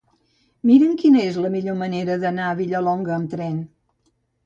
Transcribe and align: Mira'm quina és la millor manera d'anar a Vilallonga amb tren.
Mira'm 0.69 0.95
quina 1.01 1.21
és 1.27 1.37
la 1.45 1.53
millor 1.57 1.79
manera 1.83 2.17
d'anar 2.25 2.51
a 2.55 2.59
Vilallonga 2.65 3.19
amb 3.23 3.33
tren. 3.37 3.65